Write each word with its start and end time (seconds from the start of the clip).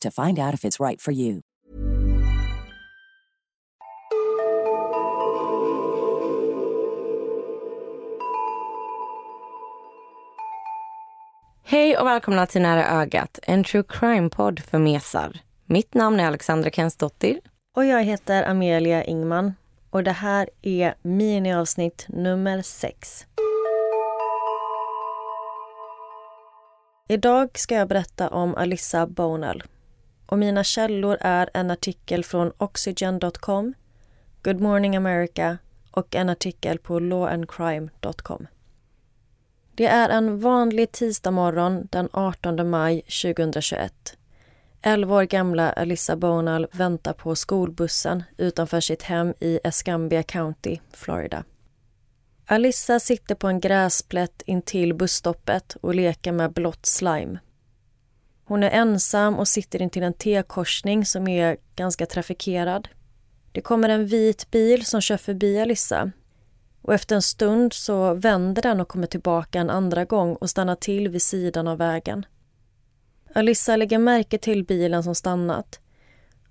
to 0.00 0.10
find 0.10 0.38
out 0.38 0.54
if 0.54 0.64
it's 0.64 0.80
right 0.80 1.02
for 1.02 1.12
you. 1.12 1.40
Hej 11.68 11.98
och 11.98 12.06
välkomna 12.06 12.46
till 12.46 12.62
Nära 12.62 12.86
ögat, 13.02 13.38
en 13.42 13.64
true 13.64 13.82
crime-podd 13.88 14.60
för 14.60 14.78
mesar. 14.78 15.40
Mitt 15.66 15.94
namn 15.94 16.20
är 16.20 16.26
Alexandra 16.26 16.70
Kensdottir. 16.70 17.40
Och 17.76 17.84
jag 17.84 18.02
heter 18.04 18.42
Amelia 18.42 19.04
Ingman. 19.04 19.54
Och 19.90 20.04
det 20.04 20.12
här 20.12 20.48
är 20.62 20.94
miniavsnitt 21.02 22.06
nummer 22.08 22.62
sex. 22.62 23.26
Idag 27.08 27.58
ska 27.58 27.74
jag 27.74 27.88
berätta 27.88 28.28
om 28.28 28.54
Alissa 28.54 29.06
Bonal. 29.06 29.62
Och 30.26 30.38
mina 30.38 30.64
källor 30.64 31.18
är 31.20 31.50
en 31.54 31.70
artikel 31.70 32.24
från 32.24 32.52
Oxygen.com, 32.58 33.74
Good 34.42 34.60
Morning 34.60 34.96
America 34.96 35.58
och 35.90 36.14
en 36.14 36.28
artikel 36.28 36.78
på 36.78 36.98
lawandcrime.com. 36.98 38.46
Det 39.74 39.86
är 39.86 40.08
en 40.08 40.40
vanlig 40.40 40.92
tisdagmorgon 40.92 41.88
den 41.90 42.08
18 42.12 42.70
maj 42.70 43.00
2021. 43.00 44.16
11 44.82 45.16
år 45.16 45.22
gamla 45.22 45.72
Alissa 45.72 46.16
Bonal 46.16 46.66
väntar 46.72 47.12
på 47.12 47.34
skolbussen 47.34 48.22
utanför 48.36 48.80
sitt 48.80 49.02
hem 49.02 49.34
i 49.40 49.60
Escambia 49.64 50.22
County, 50.22 50.78
Florida. 50.92 51.44
Alissa 52.48 53.00
sitter 53.00 53.34
på 53.34 53.48
en 53.48 53.60
gräsplätt 53.60 54.42
intill 54.46 54.94
busstoppet 54.94 55.76
och 55.80 55.94
leker 55.94 56.32
med 56.32 56.52
blått 56.52 56.86
slime. 56.86 57.38
Hon 58.44 58.62
är 58.62 58.70
ensam 58.70 59.38
och 59.38 59.48
sitter 59.48 59.82
intill 59.82 60.02
en 60.02 60.12
T-korsning 60.12 61.04
som 61.06 61.28
är 61.28 61.56
ganska 61.76 62.06
trafikerad. 62.06 62.88
Det 63.52 63.60
kommer 63.60 63.88
en 63.88 64.06
vit 64.06 64.50
bil 64.50 64.86
som 64.86 65.00
kör 65.00 65.16
förbi 65.16 65.60
Alissa. 65.60 66.10
och 66.82 66.94
efter 66.94 67.16
en 67.16 67.22
stund 67.22 67.72
så 67.72 68.14
vänder 68.14 68.62
den 68.62 68.80
och 68.80 68.88
kommer 68.88 69.06
tillbaka 69.06 69.60
en 69.60 69.70
andra 69.70 70.04
gång 70.04 70.34
och 70.36 70.50
stannar 70.50 70.76
till 70.76 71.08
vid 71.08 71.22
sidan 71.22 71.68
av 71.68 71.78
vägen. 71.78 72.26
Alissa 73.34 73.76
lägger 73.76 73.98
märke 73.98 74.38
till 74.38 74.64
bilen 74.64 75.02
som 75.02 75.14
stannat 75.14 75.80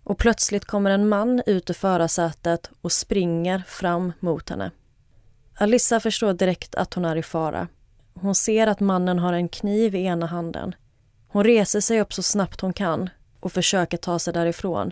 och 0.04 0.18
plötsligt 0.18 0.66
kommer 0.66 0.92
en 0.92 1.10
man 1.10 1.42
ut 1.46 1.70
ur 1.70 1.74
förarsätet 1.74 2.70
och 2.82 2.92
springer 2.92 3.64
fram 3.68 4.14
mot 4.20 4.50
henne. 4.50 4.72
Alissa 5.58 6.00
förstår 6.00 6.34
direkt 6.34 6.76
att 6.76 6.94
hon 6.94 7.06
är 7.06 7.16
i 7.16 7.24
fara. 7.24 7.68
Hon 8.14 8.36
ser 8.36 8.68
att 8.68 8.80
mannen 8.80 9.20
har 9.20 9.34
en 9.34 9.50
kniv 9.50 9.96
i 9.96 10.04
ena 10.06 10.26
handen. 10.26 10.76
Hon 11.28 11.44
reser 11.44 11.80
sig 11.80 12.02
upp 12.02 12.14
så 12.14 12.24
snabbt 12.24 12.62
hon 12.62 12.74
kan 12.74 13.10
och 13.40 13.52
försöker 13.52 13.98
ta 13.98 14.20
sig 14.20 14.34
därifrån. 14.34 14.92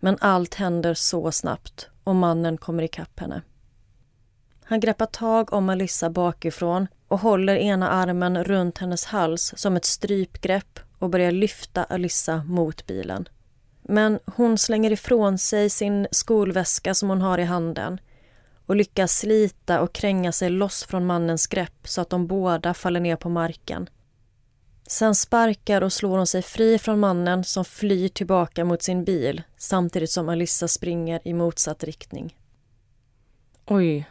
Men 0.00 0.16
allt 0.20 0.54
händer 0.54 0.94
så 0.94 1.32
snabbt 1.32 1.88
och 2.04 2.14
mannen 2.14 2.56
kommer 2.56 2.82
ikapp 2.82 3.20
henne. 3.20 3.42
Han 4.64 4.80
greppar 4.80 5.06
tag 5.06 5.52
om 5.52 5.68
Alissa 5.68 6.10
bakifrån 6.10 6.86
och 7.08 7.18
håller 7.18 7.56
ena 7.56 7.90
armen 7.90 8.44
runt 8.44 8.78
hennes 8.78 9.04
hals 9.04 9.54
som 9.56 9.76
ett 9.76 9.84
strypgrepp 9.84 10.80
och 10.98 11.10
börjar 11.10 11.32
lyfta 11.32 11.84
Alissa 11.84 12.44
mot 12.44 12.86
bilen. 12.86 13.28
Men 13.82 14.18
hon 14.26 14.58
slänger 14.58 14.90
ifrån 14.90 15.38
sig 15.38 15.70
sin 15.70 16.06
skolväska 16.10 16.94
som 16.94 17.08
hon 17.08 17.20
har 17.20 17.38
i 17.38 17.44
handen 17.44 18.00
och 18.66 18.76
lyckas 18.76 19.18
slita 19.18 19.80
och 19.80 19.92
kränga 19.92 20.32
sig 20.32 20.50
loss 20.50 20.84
från 20.84 21.06
mannens 21.06 21.46
grepp 21.46 21.88
så 21.88 22.00
att 22.00 22.10
de 22.10 22.26
båda 22.26 22.74
faller 22.74 23.00
ner 23.00 23.16
på 23.16 23.28
marken. 23.28 23.88
Sen 24.86 25.14
sparkar 25.14 25.82
och 25.82 25.92
slår 25.92 26.16
hon 26.16 26.26
sig 26.26 26.42
fri 26.42 26.78
från 26.78 27.00
mannen 27.00 27.44
som 27.44 27.64
flyr 27.64 28.08
tillbaka 28.08 28.64
mot 28.64 28.82
sin 28.82 29.04
bil 29.04 29.42
samtidigt 29.56 30.10
som 30.10 30.28
Alyssa 30.28 30.68
springer 30.68 31.20
i 31.24 31.32
motsatt 31.32 31.84
riktning. 31.84 32.36
Oj, 33.66 34.08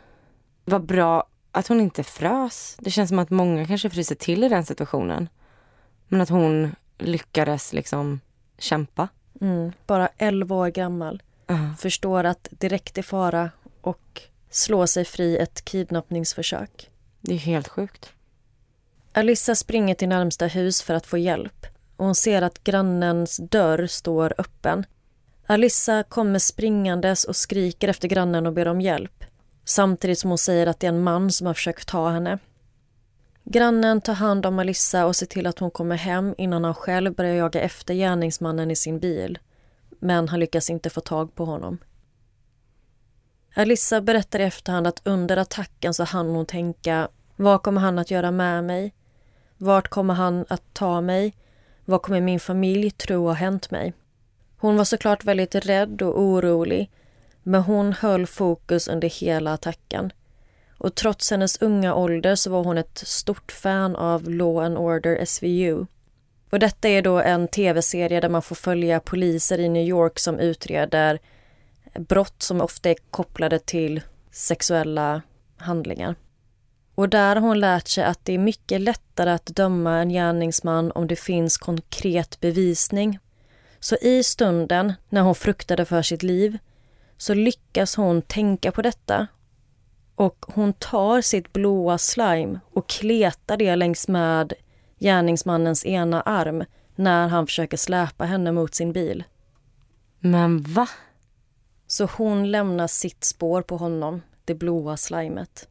vad 0.66 0.85
bra 0.85 1.28
att 1.51 1.67
hon 1.67 1.81
inte 1.81 2.03
frös. 2.03 2.78
Det 2.79 2.91
känns 2.91 3.09
som 3.09 3.19
att 3.19 3.29
många 3.29 3.66
kanske 3.66 3.90
fryser 3.90 4.16
till 4.16 4.44
i 4.44 4.50
den 4.50 4.66
situationen. 4.66 5.29
Men 6.07 6.22
att 6.22 6.29
hon 6.29 6.75
lyckades 6.97 7.73
liksom 7.73 8.19
kämpa. 8.57 9.07
Mm, 9.41 9.72
bara 9.88 10.09
11 10.17 10.56
år 10.56 10.67
gammal. 10.67 11.22
Uh. 11.51 11.75
Förstår 11.75 12.23
att 12.23 12.47
direkt 12.51 12.97
i 12.97 13.03
fara 13.03 13.50
och 13.81 14.22
slå 14.51 14.88
sig 14.88 15.06
fri 15.06 15.38
ett 15.38 15.66
kidnappningsförsök. 15.66 16.89
Det 17.22 17.34
är 17.34 17.38
helt 17.38 17.67
sjukt. 17.67 18.13
Alyssa 19.13 19.56
springer 19.56 19.95
till 19.95 20.09
närmsta 20.09 20.47
hus 20.47 20.81
för 20.81 20.94
att 20.94 21.06
få 21.06 21.17
hjälp. 21.17 21.66
Och 21.97 22.06
hon 22.06 22.16
ser 22.16 22.41
att 22.41 22.63
grannens 22.63 23.38
dörr 23.38 23.88
står 23.88 24.34
öppen. 24.38 24.85
Alyssa 25.45 26.03
kommer 26.03 26.40
springandes 26.40 27.23
och 27.23 27.35
skriker 27.35 27.88
efter 27.88 28.07
grannen 28.07 28.47
och 28.47 28.53
ber 28.53 28.67
om 28.67 28.81
hjälp. 28.81 29.23
Samtidigt 29.66 30.19
som 30.19 30.29
hon 30.29 30.38
säger 30.38 30.67
att 30.67 30.79
det 30.79 30.88
är 30.88 30.91
en 30.91 31.03
man 31.03 31.31
som 31.31 31.47
har 31.47 31.53
försökt 31.53 31.88
ta 31.88 32.09
henne. 32.09 32.40
Grannen 33.44 34.01
tar 34.01 34.13
hand 34.13 34.45
om 34.45 34.59
Alyssa 34.59 35.06
och 35.06 35.16
ser 35.16 35.25
till 35.25 35.47
att 35.47 35.59
hon 35.59 35.72
kommer 35.72 35.95
hem 35.95 36.35
innan 36.38 36.63
han 36.63 36.73
själv 36.73 37.16
börjar 37.16 37.35
jaga 37.35 37.61
efter 37.61 37.94
gärningsmannen 37.94 38.72
i 38.72 38.75
sin 38.75 39.00
bil. 39.00 39.40
Men 40.00 40.28
han 40.28 40.40
lyckas 40.40 40.69
inte 40.69 40.90
få 40.90 41.01
tag 41.01 41.35
på 41.35 41.45
honom. 41.45 41.78
Alissa 43.53 44.01
berättar 44.01 44.39
i 44.39 44.44
efterhand 44.44 44.88
att 44.88 45.01
under 45.03 45.38
attacken 45.38 45.94
så 45.94 46.03
hann 46.03 46.29
hon 46.29 46.45
tänka 46.45 47.09
vad 47.35 47.63
kommer 47.63 47.81
han 47.81 48.00
att 48.00 48.12
göra 48.12 48.31
med 48.31 48.63
mig? 48.63 48.94
Vart 49.57 49.88
kommer 49.88 50.13
han 50.13 50.45
att 50.50 50.73
ta 50.73 51.01
mig? 51.01 51.35
Vad 51.85 52.01
kommer 52.01 52.22
min 52.22 52.40
familj 52.40 52.91
tro 52.91 53.28
har 53.28 53.34
hänt 53.34 53.72
mig? 53.72 53.94
Hon 54.57 54.78
var 54.78 54.84
såklart 54.84 55.23
väldigt 55.23 55.56
rädd 55.56 56.01
och 56.01 56.22
orolig 56.22 56.91
men 57.44 57.61
hon 57.61 57.94
höll 57.94 58.28
fokus 58.28 58.88
under 58.88 59.09
hela 59.09 59.53
attacken. 59.53 60.13
Och 60.78 60.95
trots 60.95 61.31
hennes 61.31 61.61
unga 61.61 61.95
ålder 61.95 62.35
så 62.35 62.51
var 62.51 62.63
hon 62.63 62.78
ett 62.78 62.97
stort 62.97 63.51
fan 63.51 63.95
av 63.95 64.29
Law 64.29 64.57
and 64.63 64.78
Order 64.78 65.25
SVU. 65.25 65.85
Och 66.50 66.59
detta 66.59 66.90
är 66.90 67.01
då 67.01 67.19
en 67.19 67.47
tv-serie 67.47 68.19
där 68.19 68.29
man 68.29 68.41
får 68.41 68.56
följa 68.56 69.00
poliser 69.00 69.59
i 69.59 69.69
New 69.69 69.88
York 69.88 70.19
som 70.19 70.40
utreder 70.40 71.20
brott 71.93 72.43
som 72.43 72.61
ofta 72.61 72.90
är 72.90 72.96
kopplade 73.11 73.59
till 73.59 74.02
sexuella 74.32 75.22
handlingar. 75.58 76.16
Och 76.96 77.09
där 77.09 77.35
har 77.35 77.41
hon 77.41 77.59
lärt 77.59 77.88
sig 77.88 78.03
att 78.03 78.26
det 78.26 78.34
är 78.34 78.38
mycket 78.38 78.82
lättare 78.82 79.29
att 79.29 79.46
döma 79.46 79.97
en 79.97 80.09
gärningsman 80.09 80.91
om 80.91 81.08
det 81.08 81.16
finns 81.16 81.58
konkret 81.58 82.40
bevisning. 82.40 83.20
Så 83.79 83.96
i 83.96 84.23
stunden 84.23 84.93
när 85.09 85.22
hon 85.22 85.35
fruktade 85.35 85.85
för 85.85 86.02
sitt 86.02 86.23
liv 86.23 86.58
så 87.17 87.34
lyckas 87.34 87.96
hon 87.96 88.22
tänka 88.22 88.72
på 88.72 88.82
detta 88.82 89.28
och 90.16 90.46
hon 90.47 90.73
tar 90.73 91.22
sitt 91.22 91.53
blåa 91.53 91.97
slime 91.97 92.59
och 92.73 92.90
kletar 92.90 93.58
det 93.58 93.76
längs 93.76 94.08
med 94.08 94.53
gärningsmannens 94.99 95.85
ena 95.85 96.22
arm 96.22 96.64
när 96.96 97.28
han 97.28 97.47
försöker 97.47 97.78
släpa 97.78 98.26
henne 98.26 98.52
mot 98.52 98.76
sin 98.76 98.94
bil. 98.94 99.23
Men 100.20 100.61
va? 100.61 100.87
Så 101.91 102.05
hon 102.05 102.52
lämnar 102.52 102.88
sitt 102.88 103.23
spår 103.23 103.61
på 103.61 103.78
honom, 103.78 104.22
det 104.46 104.55
blåa 104.55 104.97
slimet. 104.97 105.67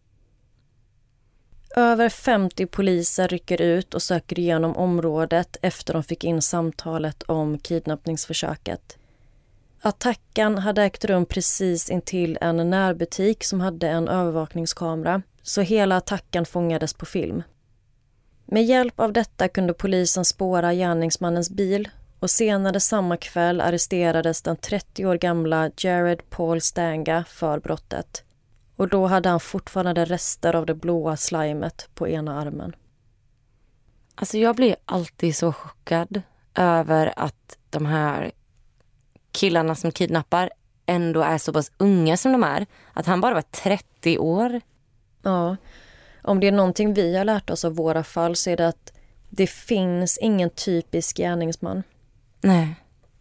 Över 1.77 2.09
50 2.09 2.67
poliser 2.67 3.29
rycker 3.29 3.61
ut 3.61 3.95
och 3.95 4.03
söker 4.03 4.39
igenom 4.39 4.77
området 4.77 5.57
efter 5.63 5.93
de 5.93 6.03
fick 6.03 6.25
in 6.25 6.43
samtalet 6.43 7.23
om 7.23 7.59
kidnappningsförsöket. 7.59 8.99
Attacken 9.81 10.59
hade 10.59 10.83
ägt 10.83 11.05
rum 11.05 11.27
precis 11.27 11.91
intill 11.91 12.39
en 12.41 12.71
närbutik 12.71 13.45
som 13.45 13.61
hade 13.61 13.89
en 13.89 14.09
övervakningskamera, 14.09 15.23
så 15.43 15.61
hela 15.61 15.97
attacken 15.97 16.47
fångades 16.47 16.95
på 16.95 17.07
film. 17.07 17.43
Med 18.45 18.65
hjälp 18.65 19.01
av 19.01 19.13
detta 19.13 19.49
kunde 19.49 19.75
polisen 19.75 20.25
spåra 20.25 20.75
gärningsmannens 20.75 21.51
bil 21.51 21.89
och 22.21 22.31
senare 22.31 22.81
samma 22.81 23.17
kväll 23.17 23.61
arresterades 23.61 24.43
den 24.43 24.57
30 24.57 25.07
år 25.07 25.17
gamla 25.17 25.71
Jared 25.77 26.31
Paul 26.31 26.61
Stanga 26.61 27.25
för 27.29 27.59
brottet. 27.61 28.25
Och 28.77 28.89
då 28.89 29.07
hade 29.07 29.29
han 29.29 29.41
fortfarande 29.41 30.05
rester 30.05 30.57
av 30.57 30.67
det 30.67 30.75
blåa 30.75 31.17
slimet 31.17 31.89
på 31.95 32.09
ena 32.09 32.41
armen. 32.41 32.77
Alltså 34.15 34.39
jag 34.39 34.57
blir 34.57 34.77
alltid 34.85 35.37
så 35.37 35.53
chockad 35.53 36.23
över 36.55 37.13
att 37.17 37.59
de 37.71 37.87
här 37.87 38.33
killarna 39.33 39.75
som 39.75 39.93
kidnappar 39.93 40.51
ändå 40.87 41.21
är 41.21 41.39
så 41.39 41.53
pass 41.53 41.73
unga 41.79 42.17
som 42.17 42.33
de 42.33 42.45
är. 42.45 42.67
Att 42.93 43.07
han 43.07 43.21
bara 43.21 43.35
var 43.35 43.43
30 43.43 44.19
år. 44.19 44.61
Ja, 45.23 45.57
om 46.23 46.41
det 46.41 46.47
är 46.47 46.53
någonting 46.53 46.95
vi 46.95 47.17
har 47.17 47.25
lärt 47.25 47.51
oss 47.51 47.65
av 47.65 47.75
våra 47.75 48.05
fall 48.05 48.37
så 48.37 48.51
är 48.51 48.57
det 48.57 48.69
att 48.69 48.93
det 49.29 49.47
finns 49.47 50.19
ingen 50.19 50.51
typisk 50.51 51.17
gärningsman. 51.17 51.83
Nej. 52.41 52.75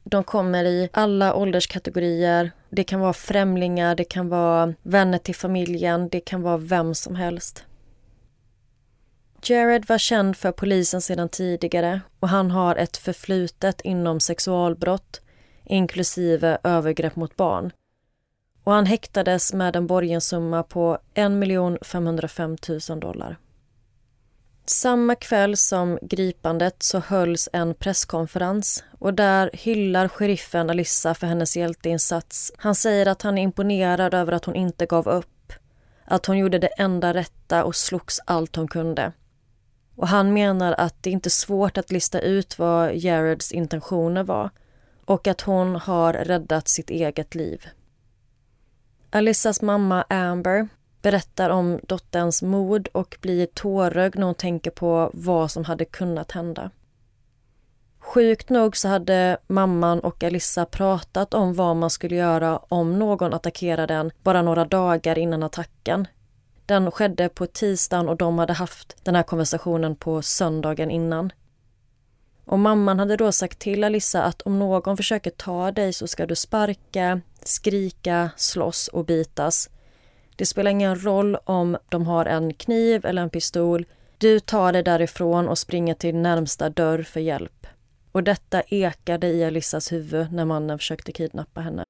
De 0.04 0.24
kommer 0.24 0.66
i 0.66 0.90
alla 0.94 1.34
ålderskategorier. 1.34 2.52
Det 2.70 2.84
kan 2.84 3.00
vara 3.00 3.14
främlingar, 3.14 3.96
det 3.96 4.04
kan 4.04 4.30
vara 4.30 4.74
vänner 4.82 5.18
till 5.18 5.36
familjen, 5.36 6.10
det 6.10 6.20
kan 6.20 6.42
vara 6.42 6.58
vem 6.58 6.96
som 6.96 7.16
helst. 7.16 7.66
Jared 9.44 9.86
var 9.88 9.98
känd 9.98 10.38
för 10.38 10.52
polisen 10.52 11.02
sedan 11.02 11.30
tidigare 11.30 12.02
och 12.20 12.30
han 12.30 12.52
har 12.52 12.76
ett 12.76 12.98
förflutet 12.98 13.82
inom 13.82 14.20
sexualbrott 14.20 15.22
inklusive 15.70 16.58
övergrepp 16.64 17.16
mot 17.16 17.36
barn. 17.36 17.72
Och 18.64 18.74
han 18.74 18.86
häktades 18.86 19.54
med 19.54 19.76
en 19.76 19.88
borgensumma 19.88 20.64
på 20.64 20.98
1 21.14 21.32
505 21.82 22.58
000 22.90 23.00
dollar. 23.00 23.38
Samma 24.72 25.16
kväll 25.16 25.58
som 25.58 26.00
gripandet 26.02 26.84
så 26.84 27.00
hölls 27.00 27.50
en 27.54 27.74
presskonferens 27.74 28.84
och 29.00 29.14
där 29.14 29.50
hyllar 29.54 30.08
sheriffen 30.08 30.70
Alissa 30.70 31.14
för 31.14 31.28
hennes 31.28 31.58
hjälteinsats. 31.58 32.52
Han 32.58 32.76
säger 32.76 33.06
att 33.06 33.22
han 33.22 33.38
är 33.38 33.42
imponerad 33.42 34.14
över 34.14 34.32
att 34.32 34.46
hon 34.46 34.56
inte 34.56 34.86
gav 34.86 35.08
upp. 35.08 35.54
Att 36.06 36.26
hon 36.26 36.38
gjorde 36.38 36.60
det 36.60 36.68
enda 36.68 37.14
rätta 37.14 37.64
och 37.64 37.76
slogs 37.76 38.20
allt 38.26 38.56
hon 38.56 38.68
kunde. 38.68 39.12
Och 39.96 40.08
han 40.08 40.34
menar 40.34 40.76
att 40.78 41.04
det 41.04 41.10
inte 41.10 41.28
är 41.28 41.32
svårt 41.32 41.78
att 41.78 41.92
lista 41.92 42.20
ut 42.20 42.60
vad 42.60 42.96
Jareds 42.96 43.52
intentioner 43.52 44.24
var 44.24 44.50
och 45.06 45.28
att 45.28 45.42
hon 45.42 45.76
har 45.76 46.14
räddat 46.14 46.68
sitt 46.68 46.90
eget 46.90 47.36
liv. 47.36 47.66
Alissas 49.10 49.62
mamma 49.62 50.06
Amber 50.10 50.68
berättar 51.02 51.50
om 51.50 51.80
dotterns 51.84 52.42
mod 52.42 52.88
och 52.88 53.18
blir 53.22 53.46
tårögd 53.46 54.20
när 54.20 54.26
hon 54.26 54.36
tänker 54.36 54.72
på 54.72 55.12
vad 55.14 55.52
som 55.52 55.66
hade 55.66 55.86
kunnat 55.86 56.32
hända. 56.32 56.72
Sjukt 58.00 58.50
nog 58.50 58.78
så 58.78 58.88
hade 58.88 59.38
mamman 59.48 60.00
och 60.00 60.24
Alissa 60.24 60.66
pratat 60.66 61.34
om 61.34 61.54
vad 61.54 61.76
man 61.76 61.90
skulle 61.90 62.16
göra 62.16 62.58
om 62.58 63.00
någon 63.00 63.34
attackerade 63.34 63.94
en 63.94 64.12
bara 64.24 64.42
några 64.42 64.66
dagar 64.66 65.18
innan 65.18 65.44
attacken. 65.44 66.08
Den 66.66 66.92
skedde 66.92 67.30
på 67.30 67.46
tisdagen 67.46 68.10
och 68.10 68.18
de 68.18 68.40
hade 68.40 68.54
haft 68.54 68.96
den 69.04 69.16
här 69.16 69.24
konversationen 69.24 69.96
på 69.96 70.22
söndagen 70.22 70.92
innan. 70.92 71.32
Och 72.46 72.60
mamman 72.60 73.00
hade 73.00 73.16
då 73.16 73.32
sagt 73.32 73.60
till 73.60 73.84
Alissa 73.84 74.24
att 74.24 74.42
om 74.42 74.60
någon 74.60 74.98
försöker 74.98 75.32
ta 75.32 75.72
dig 75.72 75.94
så 75.94 76.08
ska 76.08 76.26
du 76.26 76.36
sparka, 76.36 77.22
skrika, 77.44 78.30
slåss 78.38 78.88
och 78.88 79.06
bitas. 79.06 79.70
Det 80.40 80.46
spelar 80.46 80.72
ingen 80.72 81.04
roll 81.04 81.36
om 81.36 81.78
de 81.90 82.06
har 82.06 82.26
en 82.26 82.54
kniv 82.54 83.06
eller 83.06 83.22
en 83.22 83.30
pistol. 83.30 83.86
Du 84.18 84.40
tar 84.40 84.74
dig 84.74 84.84
därifrån 84.84 85.48
och 85.48 85.58
springer 85.58 85.94
till 85.94 86.16
närmsta 86.16 86.70
dörr 86.70 87.04
för 87.04 87.20
hjälp. 87.20 87.68
Och 88.12 88.24
detta 88.24 88.62
ekade 88.62 89.28
i 89.28 89.44
Alissas 89.44 89.92
huvud 89.92 90.34
när 90.34 90.46
mannen 90.46 90.78
försökte 90.78 91.12
kidnappa 91.12 91.62
henne. 91.62 91.84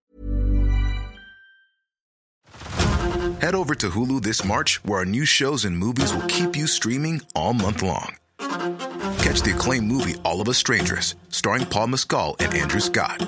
Head 3.41 3.55
over 3.55 3.75
to 3.75 3.87
Hulu 3.87 4.21
this 4.21 4.43
March 4.43 4.81
where 4.83 4.99
our 4.99 5.05
new 5.05 5.25
shows 5.25 5.65
and 5.65 5.77
movies 5.77 6.13
will 6.13 6.29
keep 6.29 6.57
you 6.57 6.67
streaming 6.67 7.21
all 7.35 7.53
month 7.53 7.83
long. 7.83 8.15
Catch 9.17 9.41
the 9.43 9.51
acclaimed 9.51 9.87
movie 9.87 10.15
All 10.23 10.41
of 10.41 10.47
Us 10.49 10.57
Strangers 10.57 11.15
starring 11.29 11.65
Paul 11.65 11.87
Mescal 11.87 12.35
and 12.39 12.53
Andrew 12.53 12.81
Scott. 12.81 13.27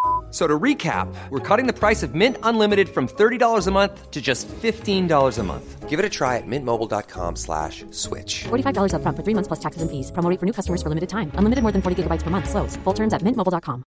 So 0.31 0.47
to 0.47 0.57
recap, 0.57 1.13
we're 1.29 1.39
cutting 1.39 1.67
the 1.67 1.77
price 1.77 2.03
of 2.03 2.15
Mint 2.15 2.37
Unlimited 2.43 2.87
from 2.87 3.07
$30 3.07 3.67
a 3.67 3.71
month 3.71 4.11
to 4.11 4.21
just 4.21 4.47
$15 4.47 5.37
a 5.37 5.43
month. 5.43 5.89
Give 5.89 5.99
it 5.99 6.05
a 6.05 6.09
try 6.09 6.37
at 6.37 6.47
mintmobile.com 6.47 7.35
slash 7.35 7.83
switch. 7.91 8.45
$45 8.45 8.93
upfront 8.95 9.17
for 9.17 9.23
three 9.23 9.35
months 9.35 9.49
plus 9.49 9.59
taxes 9.59 9.81
and 9.81 9.91
fees. 9.91 10.09
Promo 10.11 10.39
for 10.39 10.45
new 10.45 10.53
customers 10.53 10.81
for 10.81 10.87
limited 10.87 11.09
time. 11.09 11.31
Unlimited 11.35 11.63
more 11.63 11.73
than 11.73 11.81
40 11.81 12.03
gigabytes 12.03 12.23
per 12.23 12.29
month. 12.29 12.49
Slows. 12.49 12.77
Full 12.85 12.93
terms 12.93 13.13
at 13.13 13.21
mintmobile.com. 13.23 13.83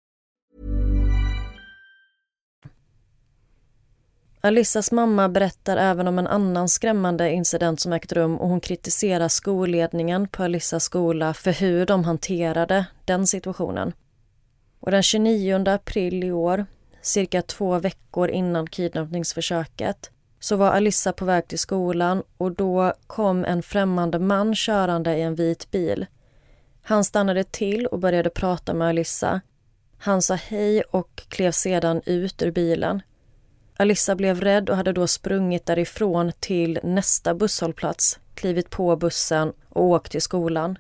Alissas 4.45 4.93
mamma 4.93 5.29
berättar 5.29 5.77
även 5.77 6.09
om 6.09 6.19
en 6.19 6.27
annan 6.27 6.69
skrämmande 6.69 7.31
incident 7.31 7.81
som 7.81 7.93
ägt 7.93 8.13
rum 8.13 8.37
och 8.37 8.49
hon 8.49 8.61
kritiserar 8.61 9.29
skolledningen 9.29 10.29
på 10.29 10.43
Alissas 10.43 10.85
skola 10.85 11.35
för 11.35 11.53
hur 11.53 11.87
de 11.87 12.05
hanterade 12.05 12.87
den 13.05 13.27
situationen. 13.27 13.93
Och 14.83 14.91
den 14.91 15.03
29 15.03 15.65
april 15.69 16.25
i 16.25 16.33
år, 16.33 16.67
cirka 17.01 17.43
två 17.43 17.79
veckor 17.79 18.31
innan 18.31 18.67
kidnappningsförsöket, 18.67 20.11
så 20.41 20.57
var 20.57 20.71
Alissa 20.71 21.13
på 21.13 21.25
väg 21.25 21.49
till 21.49 21.59
skolan 21.59 22.23
och 22.37 22.53
då 22.53 22.93
kom 23.07 23.45
en 23.45 23.63
främmande 23.63 24.19
man 24.19 24.55
körande 24.55 25.17
i 25.17 25.23
en 25.23 25.35
vit 25.35 25.71
bil. 25.71 26.07
Han 26.83 27.05
stannade 27.05 27.45
till 27.45 27.87
och 27.87 27.99
började 27.99 28.31
prata 28.31 28.75
med 28.75 28.89
Alissa. 28.89 29.41
Han 29.99 30.23
sa 30.23 30.35
hej 30.35 30.83
och 30.83 31.23
klev 31.29 31.53
sedan 31.53 32.03
ut 32.07 32.43
ur 32.43 32.51
bilen. 32.51 33.03
Alissa 33.77 34.15
blev 34.15 34.41
rädd 34.41 34.71
och 34.71 34.77
hade 34.77 34.93
då 34.93 35.07
sprungit 35.07 35.67
därifrån 35.67 36.33
till 36.41 36.79
nästa 36.83 37.35
busshållplats, 37.35 38.19
klivit 38.35 38.71
på 38.71 38.97
bussen 38.97 39.53
och 39.69 39.85
åkt 39.85 40.13
till 40.13 40.23
skolan. 40.23 40.79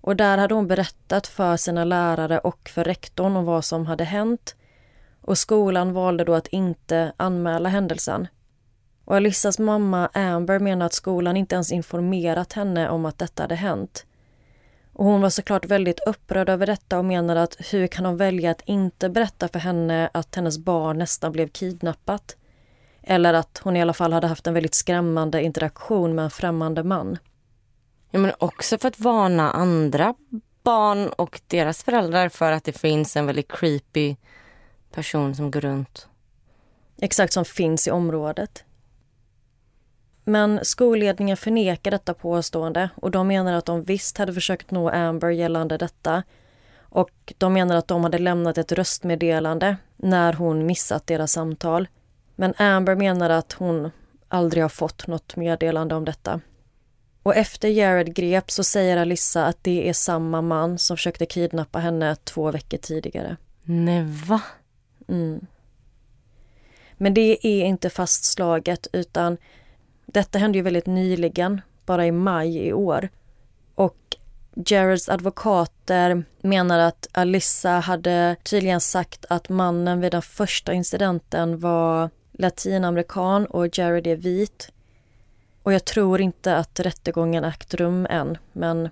Och 0.00 0.16
där 0.16 0.38
hade 0.38 0.54
hon 0.54 0.66
berättat 0.66 1.26
för 1.26 1.56
sina 1.56 1.84
lärare 1.84 2.38
och 2.38 2.68
för 2.68 2.84
rektorn 2.84 3.36
om 3.36 3.44
vad 3.44 3.64
som 3.64 3.86
hade 3.86 4.04
hänt. 4.04 4.56
Och 5.20 5.38
skolan 5.38 5.92
valde 5.92 6.24
då 6.24 6.34
att 6.34 6.46
inte 6.46 7.12
anmäla 7.16 7.68
händelsen. 7.68 8.26
Och 9.04 9.16
Alissas 9.16 9.58
mamma 9.58 10.10
Amber 10.12 10.58
menar 10.58 10.86
att 10.86 10.92
skolan 10.92 11.36
inte 11.36 11.54
ens 11.54 11.72
informerat 11.72 12.52
henne 12.52 12.88
om 12.88 13.06
att 13.06 13.18
detta 13.18 13.42
hade 13.42 13.54
hänt. 13.54 14.06
Och 14.92 15.04
hon 15.04 15.20
var 15.20 15.30
såklart 15.30 15.66
väldigt 15.66 16.00
upprörd 16.06 16.48
över 16.48 16.66
detta 16.66 16.98
och 16.98 17.04
menade 17.04 17.42
att 17.42 17.56
hur 17.72 17.86
kan 17.86 18.04
de 18.04 18.16
välja 18.16 18.50
att 18.50 18.62
inte 18.64 19.08
berätta 19.08 19.48
för 19.48 19.58
henne 19.58 20.10
att 20.14 20.34
hennes 20.34 20.58
barn 20.58 20.98
nästan 20.98 21.32
blev 21.32 21.48
kidnappat? 21.48 22.36
Eller 23.02 23.34
att 23.34 23.60
hon 23.64 23.76
i 23.76 23.82
alla 23.82 23.92
fall 23.92 24.12
hade 24.12 24.26
haft 24.26 24.46
en 24.46 24.54
väldigt 24.54 24.74
skrämmande 24.74 25.42
interaktion 25.42 26.14
med 26.14 26.24
en 26.24 26.30
främmande 26.30 26.82
man. 26.82 27.18
Ja, 28.10 28.18
men 28.18 28.32
också 28.38 28.78
för 28.78 28.88
att 28.88 29.00
varna 29.00 29.50
andra 29.50 30.14
barn 30.62 31.08
och 31.08 31.40
deras 31.46 31.84
föräldrar 31.84 32.28
för 32.28 32.52
att 32.52 32.64
det 32.64 32.72
finns 32.78 33.16
en 33.16 33.26
väldigt 33.26 33.52
creepy 33.52 34.16
person 34.92 35.34
som 35.34 35.50
går 35.50 35.60
runt. 35.60 36.08
Exakt 37.00 37.32
som 37.32 37.44
finns 37.44 37.88
i 37.88 37.90
området. 37.90 38.64
Men 40.24 40.60
skolledningen 40.62 41.36
förnekar 41.36 41.90
detta 41.90 42.14
påstående 42.14 42.90
och 42.94 43.10
de 43.10 43.28
menar 43.28 43.52
att 43.52 43.66
de 43.66 43.82
visst 43.82 44.18
hade 44.18 44.34
försökt 44.34 44.70
nå 44.70 44.88
Amber 44.90 45.30
gällande 45.30 45.78
detta. 45.78 46.22
Och 46.78 47.32
de 47.38 47.52
menar 47.52 47.76
att 47.76 47.88
de 47.88 48.04
hade 48.04 48.18
lämnat 48.18 48.58
ett 48.58 48.72
röstmeddelande 48.72 49.76
när 49.96 50.32
hon 50.32 50.66
missat 50.66 51.06
deras 51.06 51.32
samtal. 51.32 51.88
Men 52.36 52.54
Amber 52.56 52.94
menar 52.94 53.30
att 53.30 53.52
hon 53.52 53.90
aldrig 54.28 54.64
har 54.64 54.68
fått 54.68 55.06
något 55.06 55.36
meddelande 55.36 55.94
om 55.94 56.04
detta. 56.04 56.40
Och 57.22 57.36
efter 57.36 57.68
Jared 57.68 58.14
greps 58.14 58.54
så 58.54 58.64
säger 58.64 58.96
Alissa 58.96 59.46
att 59.46 59.64
det 59.64 59.88
är 59.88 59.92
samma 59.92 60.42
man 60.42 60.78
som 60.78 60.96
försökte 60.96 61.26
kidnappa 61.26 61.78
henne 61.78 62.16
två 62.16 62.50
veckor 62.50 62.78
tidigare. 62.78 63.36
Nej, 63.62 64.02
va? 64.26 64.40
Mm. 65.08 65.46
Men 66.96 67.14
det 67.14 67.46
är 67.46 67.64
inte 67.64 67.90
fastslaget 67.90 68.86
utan 68.92 69.36
detta 70.06 70.38
hände 70.38 70.58
ju 70.58 70.62
väldigt 70.62 70.86
nyligen, 70.86 71.60
bara 71.86 72.06
i 72.06 72.12
maj 72.12 72.58
i 72.58 72.72
år. 72.72 73.08
Och 73.74 74.16
Jareds 74.66 75.08
advokater 75.08 76.24
menar 76.42 76.78
att 76.78 77.08
Alissa 77.12 77.70
hade 77.70 78.36
tydligen 78.42 78.80
sagt 78.80 79.24
att 79.28 79.48
mannen 79.48 80.00
vid 80.00 80.12
den 80.12 80.22
första 80.22 80.72
incidenten 80.72 81.58
var 81.58 82.10
latinamerikan 82.32 83.46
och 83.46 83.78
Jared 83.78 84.06
är 84.06 84.16
vit. 84.16 84.72
Och 85.62 85.72
jag 85.72 85.84
tror 85.84 86.20
inte 86.20 86.56
att 86.56 86.80
rättegången 86.80 87.44
ägt 87.44 87.74
rum 87.74 88.06
än, 88.10 88.38
men 88.52 88.88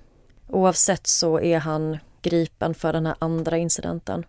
oavsett 0.49 1.07
så 1.07 1.41
är 1.41 1.59
han 1.59 1.99
gripen 2.23 2.75
för 2.75 2.93
den 2.93 3.07
här 3.07 3.17
andra 3.19 3.57
incidenten. 3.57 4.27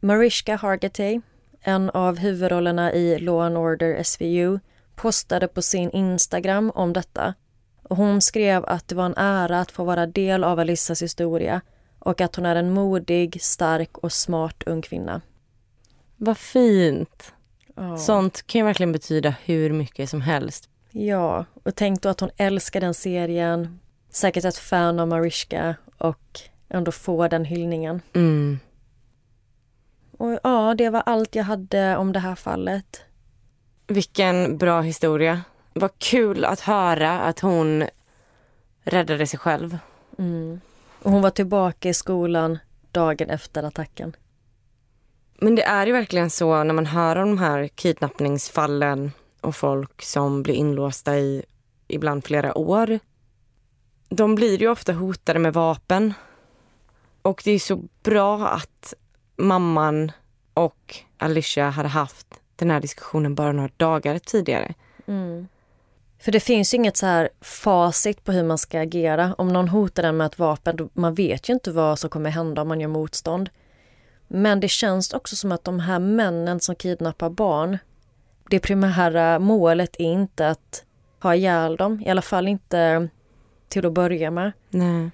Mariska 0.00 0.56
Hargitay, 0.56 1.20
en 1.60 1.90
av 1.90 2.18
huvudrollerna 2.18 2.92
i 2.92 3.18
Law 3.18 3.40
and 3.40 3.56
Order 3.56 4.02
SVU, 4.02 4.58
postade 4.94 5.48
på 5.48 5.62
sin 5.62 5.90
Instagram 5.90 6.70
om 6.74 6.92
detta. 6.92 7.34
Och 7.82 7.96
hon 7.96 8.20
skrev 8.20 8.64
att 8.64 8.88
det 8.88 8.94
var 8.94 9.06
en 9.06 9.16
ära 9.16 9.60
att 9.60 9.70
få 9.70 9.84
vara 9.84 10.06
del 10.06 10.44
av 10.44 10.58
Alissas 10.58 11.02
historia 11.02 11.60
och 11.98 12.20
att 12.20 12.36
hon 12.36 12.46
är 12.46 12.56
en 12.56 12.72
modig, 12.72 13.42
stark 13.42 13.98
och 13.98 14.12
smart 14.12 14.62
ung 14.66 14.82
kvinna. 14.82 15.20
Vad 16.16 16.38
fint. 16.38 17.32
Ja. 17.78 17.96
Sånt 17.96 18.46
kan 18.46 18.58
ju 18.58 18.64
verkligen 18.64 18.92
betyda 18.92 19.34
hur 19.44 19.72
mycket 19.72 20.10
som 20.10 20.20
helst. 20.20 20.68
Ja, 20.90 21.44
och 21.62 21.74
tänk 21.74 22.02
då 22.02 22.08
att 22.08 22.20
hon 22.20 22.30
älskar 22.36 22.80
den 22.80 22.94
serien, 22.94 23.80
säkert 24.10 24.44
ett 24.44 24.56
fan 24.56 25.00
av 25.00 25.08
Mariska 25.08 25.74
och 25.98 26.40
ändå 26.68 26.92
få 26.92 27.28
den 27.28 27.44
hyllningen. 27.44 28.00
Mm. 28.14 28.58
Och 30.18 30.38
ja, 30.42 30.74
det 30.78 30.90
var 30.90 31.02
allt 31.06 31.34
jag 31.34 31.44
hade 31.44 31.96
om 31.96 32.12
det 32.12 32.20
här 32.20 32.34
fallet. 32.34 33.02
Vilken 33.86 34.58
bra 34.58 34.80
historia. 34.80 35.42
Vad 35.72 35.98
kul 35.98 36.44
att 36.44 36.60
höra 36.60 37.20
att 37.20 37.40
hon 37.40 37.84
räddade 38.82 39.26
sig 39.26 39.38
själv. 39.38 39.78
Mm. 40.18 40.60
Och 41.02 41.10
hon 41.10 41.22
var 41.22 41.30
tillbaka 41.30 41.88
i 41.88 41.94
skolan 41.94 42.58
dagen 42.92 43.30
efter 43.30 43.62
attacken. 43.62 44.16
Men 45.40 45.54
det 45.54 45.62
är 45.62 45.86
ju 45.86 45.92
verkligen 45.92 46.30
så 46.30 46.64
när 46.64 46.74
man 46.74 46.86
hör 46.86 47.16
om 47.16 47.28
de 47.28 47.38
här 47.38 47.68
kidnappningsfallen 47.68 49.12
och 49.40 49.56
folk 49.56 50.02
som 50.02 50.42
blir 50.42 50.54
inlåsta 50.54 51.18
i 51.18 51.42
ibland 51.88 52.24
flera 52.24 52.58
år. 52.58 52.98
De 54.08 54.34
blir 54.34 54.58
ju 54.60 54.68
ofta 54.68 54.92
hotade 54.92 55.38
med 55.38 55.52
vapen. 55.52 56.14
Och 57.22 57.42
det 57.44 57.50
är 57.50 57.58
så 57.58 57.82
bra 58.02 58.48
att 58.48 58.94
mamman 59.36 60.12
och 60.54 60.96
Alicia 61.18 61.70
hade 61.70 61.88
haft 61.88 62.26
den 62.56 62.70
här 62.70 62.80
diskussionen 62.80 63.34
bara 63.34 63.52
några 63.52 63.70
dagar 63.76 64.18
tidigare. 64.18 64.74
Mm. 65.06 65.48
För 66.20 66.32
det 66.32 66.40
finns 66.40 66.74
inget 66.74 66.96
så 66.96 67.06
här 67.06 67.28
facit 67.40 68.24
på 68.24 68.32
hur 68.32 68.44
man 68.44 68.58
ska 68.58 68.80
agera. 68.80 69.34
Om 69.38 69.48
någon 69.48 69.68
hotar 69.68 70.02
en 70.02 70.16
med 70.16 70.26
ett 70.26 70.38
vapen, 70.38 70.76
då, 70.76 70.88
man 70.92 71.14
vet 71.14 71.48
ju 71.48 71.52
inte 71.52 71.70
vad 71.70 71.98
som 71.98 72.10
kommer 72.10 72.30
hända 72.30 72.62
om 72.62 72.68
man 72.68 72.80
gör 72.80 72.88
motstånd. 72.88 73.50
Men 74.28 74.60
det 74.60 74.68
känns 74.68 75.12
också 75.12 75.36
som 75.36 75.52
att 75.52 75.64
de 75.64 75.80
här 75.80 75.98
männen 75.98 76.60
som 76.60 76.74
kidnappar 76.74 77.30
barn, 77.30 77.78
det 78.50 78.58
primära 78.60 79.38
målet 79.38 79.96
är 79.98 80.04
inte 80.12 80.48
att 80.48 80.84
ha 81.22 81.34
ihjäl 81.34 81.76
dem, 81.76 82.02
i 82.06 82.10
alla 82.10 82.22
fall 82.22 82.48
inte 82.48 83.08
till 83.68 83.86
att 83.86 83.92
börja 83.92 84.30
med. 84.30 84.52
Nej. 84.70 85.10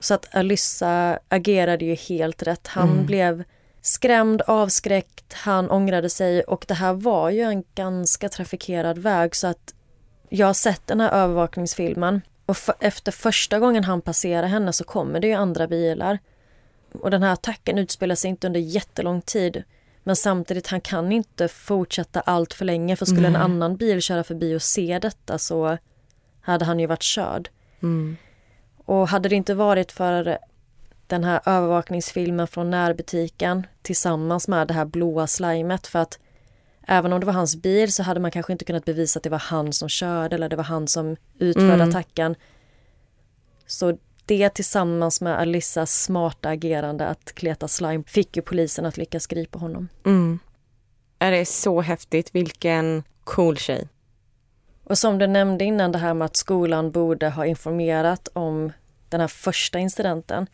Så 0.00 0.14
att 0.14 0.34
Alyssa 0.34 1.18
agerade 1.28 1.84
ju 1.84 1.94
helt 1.94 2.42
rätt. 2.42 2.66
Han 2.66 2.90
Mm. 2.90 3.06
blev 3.06 3.44
skrämd, 3.80 4.42
avskräckt, 4.42 5.32
han 5.32 5.70
ångrade 5.70 6.10
sig 6.10 6.42
och 6.42 6.64
det 6.68 6.74
här 6.74 6.92
var 6.92 7.30
ju 7.30 7.42
en 7.42 7.64
ganska 7.74 8.28
trafikerad 8.28 8.98
väg 8.98 9.36
så 9.36 9.46
att 9.46 9.74
jag 10.28 10.46
har 10.46 10.54
sett 10.54 10.86
den 10.86 11.00
här 11.00 11.10
övervakningsfilmen 11.10 12.20
och 12.46 12.56
efter 12.80 13.12
första 13.12 13.58
gången 13.58 13.84
han 13.84 14.00
passerar 14.00 14.46
henne 14.46 14.72
så 14.72 14.84
kommer 14.84 15.20
det 15.20 15.26
ju 15.26 15.32
andra 15.32 15.66
bilar. 15.68 16.18
Och 16.92 17.10
den 17.10 17.22
här 17.22 17.32
attacken 17.32 17.78
utspelar 17.78 18.14
sig 18.14 18.30
inte 18.30 18.46
under 18.46 18.60
jättelång 18.60 19.20
tid 19.22 19.64
men 20.08 20.16
samtidigt, 20.16 20.66
han 20.66 20.80
kan 20.80 21.12
inte 21.12 21.48
fortsätta 21.48 22.20
allt 22.20 22.54
för 22.54 22.64
länge 22.64 22.96
för 22.96 23.06
skulle 23.06 23.26
en 23.26 23.32
Nej. 23.32 23.42
annan 23.42 23.76
bil 23.76 24.02
köra 24.02 24.24
förbi 24.24 24.56
och 24.56 24.62
se 24.62 24.98
detta 24.98 25.38
så 25.38 25.78
hade 26.40 26.64
han 26.64 26.80
ju 26.80 26.86
varit 26.86 27.02
körd. 27.02 27.50
Mm. 27.82 28.16
Och 28.84 29.08
hade 29.08 29.28
det 29.28 29.36
inte 29.36 29.54
varit 29.54 29.92
för 29.92 30.38
den 31.06 31.24
här 31.24 31.40
övervakningsfilmen 31.46 32.46
från 32.46 32.70
närbutiken 32.70 33.66
tillsammans 33.82 34.48
med 34.48 34.68
det 34.68 34.74
här 34.74 34.84
blåa 34.84 35.26
slimet 35.26 35.86
för 35.86 35.98
att 35.98 36.18
även 36.86 37.12
om 37.12 37.20
det 37.20 37.26
var 37.26 37.32
hans 37.32 37.56
bil 37.56 37.92
så 37.92 38.02
hade 38.02 38.20
man 38.20 38.30
kanske 38.30 38.52
inte 38.52 38.64
kunnat 38.64 38.84
bevisa 38.84 39.18
att 39.18 39.22
det 39.22 39.30
var 39.30 39.38
han 39.38 39.72
som 39.72 39.88
körde 39.88 40.36
eller 40.36 40.48
det 40.48 40.56
var 40.56 40.64
han 40.64 40.88
som 40.88 41.16
utförde 41.38 41.74
Mm. 41.74 41.88
attacken. 41.88 42.34
Så 43.66 43.98
det 44.28 44.48
tillsammans 44.48 45.20
med 45.20 45.38
Alissas 45.38 46.02
smarta 46.02 46.48
agerande 46.48 47.06
att 47.06 47.32
kleta 47.32 47.68
slime 47.68 48.04
fick 48.06 48.36
ju 48.36 48.42
polisen 48.42 48.86
att 48.86 48.96
lyckas 48.96 49.26
gripa 49.26 49.58
honom. 49.58 49.88
Mm. 50.06 50.38
Är 51.18 51.30
det 51.30 51.44
så 51.44 51.80
häftigt? 51.80 52.34
Vilken 52.34 53.02
cool 53.24 53.56
tjej. 53.56 53.88
Och 54.84 54.98
som 54.98 55.18
du 55.18 55.26
nämnde 55.26 55.64
innan 55.64 55.92
det 55.92 55.98
här 55.98 56.14
med 56.14 56.26
att 56.26 56.36
skolan 56.36 56.90
borde 56.90 57.28
ha 57.28 57.46
informerat 57.46 58.28
om 58.32 58.72
den 59.08 59.20
här 59.20 59.28
första 59.28 59.78
incidenten. 59.78 60.46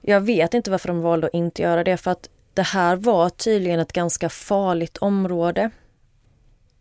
Jag 0.00 0.20
vet 0.20 0.54
inte 0.54 0.70
varför 0.70 0.88
de 0.88 1.00
valde 1.00 1.26
att 1.26 1.34
inte 1.34 1.62
göra 1.62 1.84
det 1.84 1.96
för 1.96 2.10
att 2.10 2.28
det 2.54 2.62
här 2.62 2.96
var 2.96 3.28
tydligen 3.28 3.80
ett 3.80 3.92
ganska 3.92 4.28
farligt 4.28 4.96
område. 4.96 5.70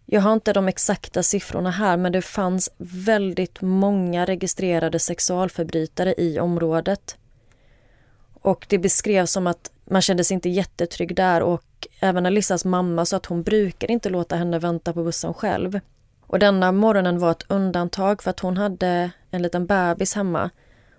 Jag 0.09 0.21
har 0.21 0.33
inte 0.33 0.53
de 0.53 0.67
exakta 0.67 1.23
siffrorna 1.23 1.71
här 1.71 1.97
men 1.97 2.11
det 2.11 2.21
fanns 2.21 2.69
väldigt 2.77 3.61
många 3.61 4.25
registrerade 4.25 4.99
sexualförbrytare 4.99 6.15
i 6.17 6.39
området. 6.39 7.17
Och 8.33 8.65
det 8.69 8.77
beskrevs 8.77 9.31
som 9.31 9.47
att 9.47 9.71
man 9.85 10.01
kände 10.01 10.23
sig 10.23 10.35
inte 10.35 10.49
jättetrygg 10.49 11.15
där 11.15 11.41
och 11.41 11.87
även 11.99 12.25
Alissas 12.25 12.65
mamma 12.65 13.05
sa 13.05 13.17
att 13.17 13.25
hon 13.25 13.43
brukar 13.43 13.91
inte 13.91 14.09
låta 14.09 14.35
henne 14.35 14.59
vänta 14.59 14.93
på 14.93 15.03
bussen 15.03 15.33
själv. 15.33 15.79
Och 16.21 16.39
denna 16.39 16.71
morgonen 16.71 17.19
var 17.19 17.31
ett 17.31 17.45
undantag 17.47 18.23
för 18.23 18.29
att 18.29 18.39
hon 18.39 18.57
hade 18.57 19.11
en 19.31 19.41
liten 19.41 19.65
bebis 19.65 20.15
hemma. 20.15 20.49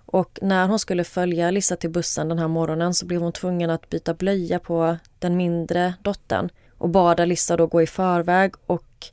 Och 0.05 0.39
när 0.41 0.67
hon 0.67 0.79
skulle 0.79 1.03
följa 1.03 1.47
Alissa 1.47 1.75
till 1.75 1.89
bussen 1.89 2.29
den 2.29 2.39
här 2.39 2.47
morgonen 2.47 2.93
så 2.93 3.05
blev 3.05 3.21
hon 3.21 3.31
tvungen 3.31 3.69
att 3.69 3.89
byta 3.89 4.13
blöja 4.13 4.59
på 4.59 4.97
den 5.19 5.37
mindre 5.37 5.93
dottern 6.01 6.49
och 6.79 6.89
bad 6.89 7.19
Alissa 7.19 7.57
då 7.57 7.67
gå 7.67 7.81
i 7.81 7.87
förväg 7.87 8.53
och 8.65 9.05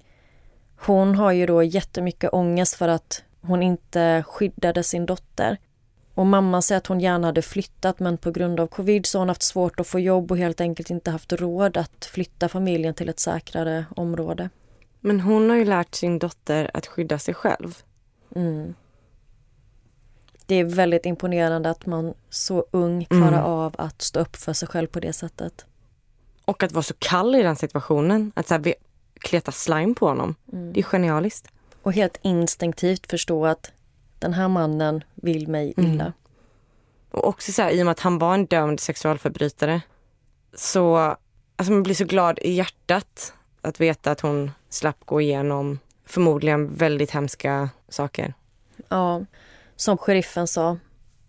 hon 0.76 1.14
har 1.14 1.32
ju 1.32 1.46
då 1.46 1.62
jättemycket 1.62 2.32
ångest 2.32 2.75
för 2.75 2.88
att 2.88 3.23
hon 3.40 3.62
inte 3.62 4.25
skyddade 4.26 4.82
sin 4.82 5.06
dotter. 5.06 5.58
Och 6.14 6.26
mamman 6.26 6.62
säger 6.62 6.78
att 6.78 6.87
hon 6.87 7.00
gärna 7.00 7.26
hade 7.26 7.42
flyttat 7.42 8.00
men 8.00 8.18
på 8.18 8.30
grund 8.30 8.61
av 8.61 8.66
covid 8.66 9.06
så 9.06 9.18
har 9.18 9.20
hon 9.20 9.28
haft 9.28 9.42
svårt 9.42 9.80
att 9.80 9.87
få 9.87 10.00
jobb 10.00 10.30
och 10.30 10.38
helt 10.38 10.61
enkelt 10.61 10.90
inte 10.90 11.11
haft 11.11 11.32
råd 11.32 11.76
att 11.76 12.04
flytta 12.04 12.49
familjen 12.49 12.94
till 12.94 13.08
ett 13.08 13.20
säkrare 13.20 13.85
område. 13.96 14.50
Men 15.00 15.20
hon 15.20 15.50
har 15.50 15.56
ju 15.56 15.64
lärt 15.64 15.94
sin 15.94 16.18
dotter 16.18 16.70
att 16.75 16.87
skydda 16.87 17.18
sig 17.18 17.35
själv. 17.35 17.78
Mm. 18.35 18.75
Det 20.46 20.54
är 20.54 20.64
väldigt 20.64 21.06
imponerande 21.06 21.70
att 21.70 21.87
man 21.87 22.14
så 22.30 22.66
ung 22.70 23.04
klarar 23.04 23.28
Mm. 23.28 23.44
av 23.44 23.75
att 23.78 24.02
stå 24.02 24.20
upp 24.20 24.37
för 24.37 24.52
sig 24.52 24.68
själv 24.68 24.87
på 24.87 25.00
det 25.00 25.12
sättet. 25.12 25.66
Och 26.47 26.62
att 26.62 26.73
vara 26.73 26.83
så 26.83 26.95
kall 26.99 27.35
i 27.35 27.43
den 27.43 27.57
situationen. 27.57 28.33
Att 28.35 28.49
så 28.49 28.55
här, 28.55 28.75
kleta 29.21 29.53
slime 29.53 29.95
på 29.95 30.09
honom. 30.09 30.35
Det 30.45 30.81
är 30.81 30.85
genialiskt. 30.85 31.49
Och 31.83 31.93
helt 31.93 32.19
instinktivt 32.23 33.11
förstå 33.11 33.47
att 33.47 33.73
den 34.19 34.33
här 34.33 34.49
mannen 34.49 35.05
vill 35.15 35.49
mig 35.49 35.75
illa. 35.76 36.05
Mm. 36.05 36.12
Och 37.11 37.29
också 37.29 37.53
så 37.53 37.62
här, 37.62 37.71
i 37.71 37.83
och 37.83 37.87
med 37.87 37.93
att 37.93 38.00
han 38.00 38.19
var 38.19 38.35
en 38.35 38.47
dömd 38.47 38.81
sexualförbrytare. 38.81 39.81
Så 40.55 40.97
alltså 41.57 41.73
man 41.73 41.83
blir 41.83 41.95
så 41.95 42.05
glad 42.05 42.38
i 42.38 42.53
hjärtat 42.53 43.35
att 43.62 43.81
veta 43.81 44.11
att 44.11 44.21
hon 44.21 44.50
slapp 44.69 45.05
gå 45.05 45.21
igenom 45.21 45.79
förmodligen 46.07 46.75
väldigt 46.75 47.11
hemska 47.11 47.71
saker. 47.88 48.35
Ja, 48.88 49.25
som 49.76 49.99
sheriffen 49.99 50.47
sa, 50.47 50.79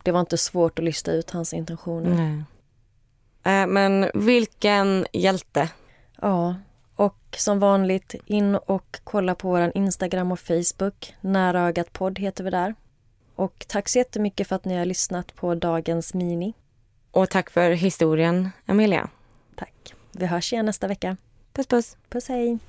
det 0.04 0.12
var 0.12 0.20
inte 0.20 0.38
svårt 0.38 0.80
att 0.80 0.86
lista 0.86 1.12
ut 1.12 1.30
hans 1.30 1.54
intentioner. 1.54 2.10
Nej. 2.10 2.44
Äh, 3.48 3.68
men 3.68 4.12
vilken 4.14 5.08
hjälte. 5.14 5.70
Ja, 6.22 6.56
och 6.96 7.36
som 7.38 7.60
vanligt 7.60 8.16
in 8.26 8.56
och 8.56 9.00
kolla 9.04 9.36
på 9.36 9.48
vår 9.50 9.72
Instagram 9.76 10.32
och 10.32 10.40
Facebook. 10.40 11.14
Nära 11.22 11.62
ögat 11.62 11.94
podd 11.94 12.20
heter 12.20 12.44
vi 12.44 12.50
där. 12.50 12.76
Och 13.36 13.66
tack 13.68 13.90
så 13.90 13.98
jättemycket 13.98 14.48
för 14.48 14.56
att 14.56 14.66
ni 14.66 14.78
har 14.78 14.86
lyssnat 14.86 15.36
på 15.36 15.56
dagens 15.56 16.14
mini. 16.14 16.54
Och 17.12 17.30
tack 17.30 17.50
för 17.50 17.72
historien, 17.72 18.50
Amelia. 18.66 19.10
Tack. 19.56 19.94
Vi 20.12 20.26
hörs 20.26 20.54
igen 20.54 20.66
nästa 20.66 20.88
vecka. 20.88 21.18
Puss 21.54 21.68
puss. 21.68 21.98
Puss 22.10 22.28
hej! 22.28 22.60